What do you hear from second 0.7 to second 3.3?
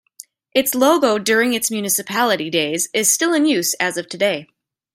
logo during its municipality days is